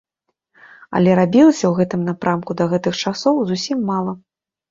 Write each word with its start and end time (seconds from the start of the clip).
Але 0.99 1.11
рабілася 1.19 1.59
ў 1.67 1.71
гэтым 1.81 2.01
напрамку 2.09 2.51
да 2.61 2.65
гэтых 2.73 2.93
часоў 3.05 3.35
зусім 3.51 3.87
мала. 3.91 4.13